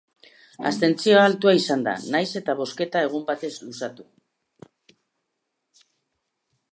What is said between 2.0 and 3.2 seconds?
nahiz eta bozketa